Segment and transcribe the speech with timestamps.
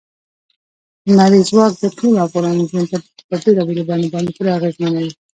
[1.17, 2.99] لمریز ځواک د ټولو افغانانو ژوند په
[3.43, 5.11] بېلابېلو بڼو باندې پوره اغېزمنوي.